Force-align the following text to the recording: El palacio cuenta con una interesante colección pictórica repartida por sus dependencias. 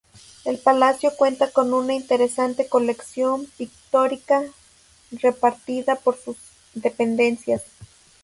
El 0.45 0.57
palacio 0.57 1.11
cuenta 1.15 1.51
con 1.51 1.75
una 1.75 1.93
interesante 1.93 2.67
colección 2.67 3.45
pictórica 3.55 4.41
repartida 5.11 5.95
por 5.95 6.17
sus 6.19 6.37
dependencias. 6.73 7.61